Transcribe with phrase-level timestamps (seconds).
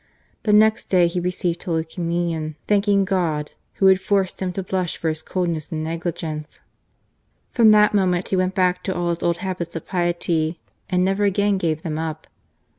[0.41, 3.51] The next day he received Holy Communion, thanking God, PARIS.
[3.73, 6.59] 57 Who had forced him to blush for his coldness and negligence.
[7.51, 10.59] From that moment he went back to all his old habits of piety,
[10.89, 12.25] and never again gave them up.